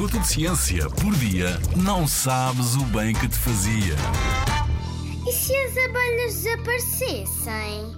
minuto 0.00 0.18
de 0.18 0.28
ciência 0.28 0.88
por 0.88 1.14
dia, 1.16 1.58
não 1.76 2.06
sabes 2.06 2.74
o 2.74 2.84
bem 2.84 3.12
que 3.12 3.28
te 3.28 3.36
fazia. 3.36 3.94
E 5.28 5.30
se 5.30 5.54
as 5.54 5.76
abelhas 5.76 6.34
desaparecessem? 6.36 7.96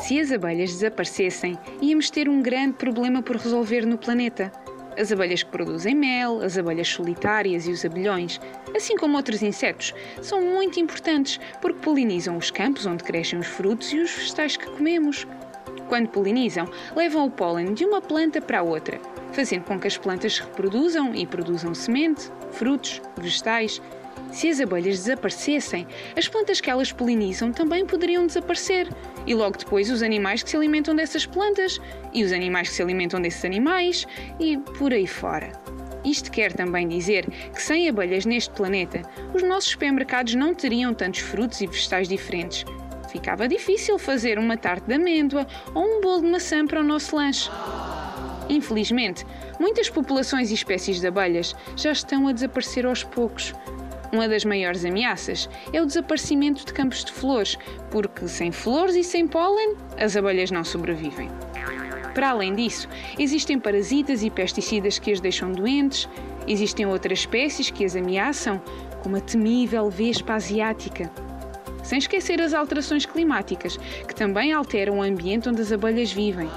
Se 0.00 0.20
as 0.20 0.30
abelhas 0.30 0.70
desaparecessem, 0.70 1.58
íamos 1.82 2.08
ter 2.08 2.28
um 2.28 2.40
grande 2.40 2.74
problema 2.74 3.20
por 3.20 3.34
resolver 3.34 3.84
no 3.84 3.98
planeta. 3.98 4.52
As 4.96 5.10
abelhas 5.10 5.42
que 5.42 5.50
produzem 5.50 5.92
mel, 5.92 6.40
as 6.40 6.56
abelhas 6.56 6.86
solitárias 6.86 7.66
e 7.66 7.72
os 7.72 7.84
abelhões, 7.84 8.40
assim 8.76 8.96
como 8.96 9.16
outros 9.16 9.42
insetos, 9.42 9.92
são 10.22 10.40
muito 10.40 10.78
importantes 10.78 11.40
porque 11.60 11.80
polinizam 11.80 12.36
os 12.36 12.52
campos 12.52 12.86
onde 12.86 13.02
crescem 13.02 13.40
os 13.40 13.48
frutos 13.48 13.92
e 13.92 13.98
os 13.98 14.12
vegetais 14.12 14.56
que 14.56 14.70
comemos. 14.70 15.26
Quando 15.90 16.08
polinizam, 16.08 16.70
levam 16.94 17.26
o 17.26 17.30
pólen 17.32 17.74
de 17.74 17.84
uma 17.84 18.00
planta 18.00 18.40
para 18.40 18.62
outra, 18.62 19.00
fazendo 19.32 19.64
com 19.64 19.76
que 19.76 19.88
as 19.88 19.98
plantas 19.98 20.36
se 20.36 20.40
reproduzam 20.40 21.12
e 21.16 21.26
produzam 21.26 21.74
semente, 21.74 22.30
frutos, 22.52 23.02
vegetais. 23.16 23.82
Se 24.30 24.48
as 24.48 24.60
abelhas 24.60 25.00
desaparecessem, 25.00 25.88
as 26.16 26.28
plantas 26.28 26.60
que 26.60 26.70
elas 26.70 26.92
polinizam 26.92 27.50
também 27.50 27.84
poderiam 27.84 28.24
desaparecer, 28.24 28.88
e 29.26 29.34
logo 29.34 29.58
depois 29.58 29.90
os 29.90 30.00
animais 30.00 30.44
que 30.44 30.50
se 30.50 30.56
alimentam 30.56 30.94
dessas 30.94 31.26
plantas, 31.26 31.80
e 32.12 32.22
os 32.22 32.32
animais 32.32 32.68
que 32.68 32.76
se 32.76 32.82
alimentam 32.82 33.20
desses 33.20 33.44
animais, 33.44 34.06
e 34.38 34.58
por 34.58 34.92
aí 34.92 35.08
fora. 35.08 35.50
Isto 36.04 36.30
quer 36.30 36.52
também 36.52 36.86
dizer 36.86 37.28
que 37.52 37.60
sem 37.60 37.88
abelhas 37.88 38.24
neste 38.24 38.50
planeta, 38.50 39.02
os 39.34 39.42
nossos 39.42 39.72
supermercados 39.72 40.36
não 40.36 40.54
teriam 40.54 40.94
tantos 40.94 41.20
frutos 41.20 41.60
e 41.60 41.66
vegetais 41.66 42.06
diferentes. 42.06 42.64
Ficava 43.10 43.48
difícil 43.48 43.98
fazer 43.98 44.38
uma 44.38 44.56
tarte 44.56 44.86
de 44.86 44.94
amêndoa 44.94 45.44
ou 45.74 45.82
um 45.84 46.00
bolo 46.00 46.22
de 46.22 46.28
maçã 46.28 46.64
para 46.64 46.80
o 46.80 46.84
nosso 46.84 47.16
lanche. 47.16 47.50
Infelizmente, 48.48 49.26
muitas 49.58 49.90
populações 49.90 50.50
e 50.50 50.54
espécies 50.54 51.00
de 51.00 51.08
abelhas 51.08 51.56
já 51.76 51.90
estão 51.90 52.28
a 52.28 52.32
desaparecer 52.32 52.86
aos 52.86 53.02
poucos. 53.02 53.52
Uma 54.12 54.28
das 54.28 54.44
maiores 54.44 54.84
ameaças 54.84 55.48
é 55.72 55.82
o 55.82 55.86
desaparecimento 55.86 56.64
de 56.64 56.72
campos 56.72 57.04
de 57.04 57.10
flores, 57.10 57.58
porque 57.90 58.28
sem 58.28 58.52
flores 58.52 58.94
e 58.94 59.02
sem 59.02 59.26
pólen, 59.26 59.74
as 59.98 60.16
abelhas 60.16 60.52
não 60.52 60.62
sobrevivem. 60.62 61.28
Para 62.14 62.30
além 62.30 62.54
disso, 62.54 62.88
existem 63.18 63.58
parasitas 63.58 64.22
e 64.22 64.30
pesticidas 64.30 65.00
que 65.00 65.10
as 65.10 65.20
deixam 65.20 65.50
doentes, 65.50 66.08
existem 66.46 66.86
outras 66.86 67.20
espécies 67.20 67.70
que 67.70 67.84
as 67.84 67.96
ameaçam, 67.96 68.62
como 69.02 69.16
a 69.16 69.20
temível 69.20 69.90
vespa 69.90 70.34
asiática. 70.34 71.10
Sem 71.82 71.98
esquecer 71.98 72.40
as 72.40 72.54
alterações 72.54 73.06
climáticas, 73.06 73.76
que 74.06 74.14
também 74.14 74.52
alteram 74.52 74.98
o 74.98 75.02
ambiente 75.02 75.48
onde 75.48 75.62
as 75.62 75.72
abelhas 75.72 76.12
vivem. 76.12 76.48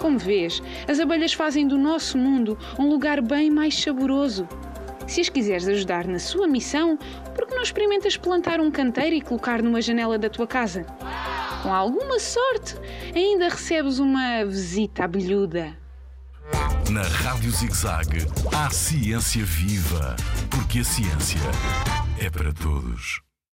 Como 0.00 0.18
vês, 0.18 0.62
as 0.86 1.00
abelhas 1.00 1.32
fazem 1.32 1.66
do 1.66 1.78
nosso 1.78 2.18
mundo 2.18 2.58
um 2.78 2.88
lugar 2.88 3.22
bem 3.22 3.50
mais 3.50 3.74
saboroso. 3.74 4.46
Se 5.06 5.20
as 5.20 5.28
quiseres 5.28 5.68
ajudar 5.68 6.06
na 6.06 6.18
sua 6.18 6.46
missão, 6.46 6.98
por 7.34 7.46
que 7.46 7.54
não 7.54 7.62
experimentas 7.62 8.16
plantar 8.16 8.60
um 8.60 8.70
canteiro 8.70 9.14
e 9.14 9.20
colocar 9.20 9.62
numa 9.62 9.80
janela 9.80 10.18
da 10.18 10.30
tua 10.30 10.46
casa? 10.46 10.84
Com 11.62 11.72
alguma 11.72 12.18
sorte, 12.18 12.76
ainda 13.14 13.48
recebes 13.48 13.98
uma 13.98 14.44
visita 14.44 15.04
abelhuda. 15.04 15.74
Na 16.90 17.02
Rádio 17.02 17.50
ZigZag, 17.50 18.26
há 18.54 18.68
ciência 18.70 19.42
viva, 19.42 20.16
porque 20.50 20.80
a 20.80 20.84
ciência 20.84 21.40
é 22.20 22.28
para 22.28 22.52
todos. 22.52 23.23